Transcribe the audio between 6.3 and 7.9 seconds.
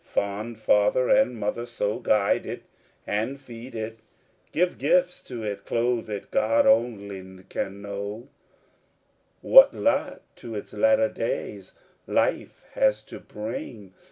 God only can